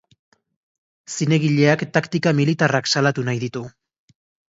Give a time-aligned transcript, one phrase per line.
[1.17, 3.67] Zinegileak taktika militarrak salatu nahi ditu.